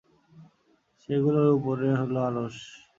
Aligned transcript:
সেগুলোর 1.01 1.47
উপরে 1.57 1.87
হলো 1.99 2.19
আরশ। 2.27 2.57